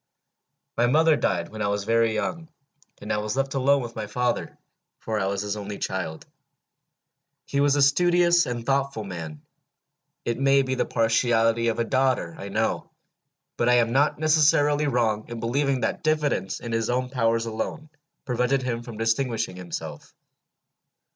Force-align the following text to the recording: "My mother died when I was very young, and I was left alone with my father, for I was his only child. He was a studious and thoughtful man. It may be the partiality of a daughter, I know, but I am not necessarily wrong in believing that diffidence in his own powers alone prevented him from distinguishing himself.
"My 0.77 0.87
mother 0.87 1.15
died 1.15 1.49
when 1.49 1.61
I 1.61 1.67
was 1.67 1.83
very 1.83 2.15
young, 2.15 2.49
and 2.99 3.13
I 3.13 3.17
was 3.17 3.37
left 3.37 3.53
alone 3.53 3.83
with 3.83 3.95
my 3.95 4.07
father, 4.07 4.57
for 4.97 5.19
I 5.19 5.27
was 5.27 5.43
his 5.43 5.55
only 5.55 5.77
child. 5.77 6.25
He 7.45 7.59
was 7.59 7.75
a 7.75 7.83
studious 7.83 8.47
and 8.47 8.65
thoughtful 8.65 9.03
man. 9.03 9.43
It 10.25 10.39
may 10.39 10.63
be 10.63 10.73
the 10.73 10.87
partiality 10.87 11.67
of 11.67 11.77
a 11.77 11.83
daughter, 11.83 12.33
I 12.39 12.49
know, 12.49 12.89
but 13.57 13.69
I 13.69 13.75
am 13.75 13.91
not 13.91 14.17
necessarily 14.17 14.87
wrong 14.87 15.25
in 15.29 15.39
believing 15.39 15.81
that 15.81 16.01
diffidence 16.01 16.59
in 16.61 16.71
his 16.71 16.89
own 16.89 17.11
powers 17.11 17.45
alone 17.45 17.87
prevented 18.25 18.63
him 18.63 18.81
from 18.81 18.97
distinguishing 18.97 19.55
himself. 19.55 20.15